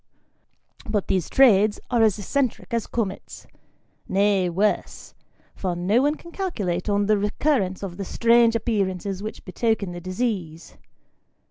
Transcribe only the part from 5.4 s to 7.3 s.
for no one can calculate on the